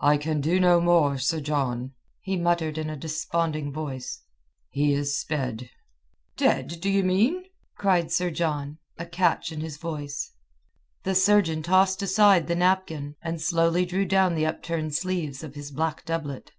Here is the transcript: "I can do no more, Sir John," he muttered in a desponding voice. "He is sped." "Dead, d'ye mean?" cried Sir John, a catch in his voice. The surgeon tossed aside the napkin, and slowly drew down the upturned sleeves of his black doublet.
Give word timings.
"I 0.00 0.16
can 0.16 0.40
do 0.40 0.58
no 0.58 0.80
more, 0.80 1.18
Sir 1.18 1.38
John," 1.38 1.92
he 2.22 2.34
muttered 2.34 2.78
in 2.78 2.88
a 2.88 2.96
desponding 2.96 3.70
voice. 3.74 4.22
"He 4.70 4.94
is 4.94 5.14
sped." 5.18 5.68
"Dead, 6.38 6.80
d'ye 6.80 7.02
mean?" 7.02 7.44
cried 7.76 8.10
Sir 8.10 8.30
John, 8.30 8.78
a 8.96 9.04
catch 9.04 9.52
in 9.52 9.60
his 9.60 9.76
voice. 9.76 10.32
The 11.02 11.14
surgeon 11.14 11.62
tossed 11.62 12.00
aside 12.00 12.46
the 12.46 12.56
napkin, 12.56 13.16
and 13.20 13.38
slowly 13.38 13.84
drew 13.84 14.06
down 14.06 14.34
the 14.34 14.46
upturned 14.46 14.94
sleeves 14.94 15.44
of 15.44 15.56
his 15.56 15.70
black 15.70 16.06
doublet. 16.06 16.52